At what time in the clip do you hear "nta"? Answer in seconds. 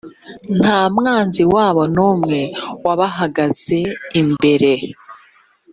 0.59-0.79